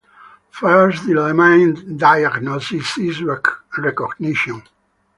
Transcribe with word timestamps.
First 0.49 1.05
dilemma 1.05 1.51
in 1.57 1.95
diagnosis 1.95 2.97
is 2.97 3.21
recognition. 3.77 4.63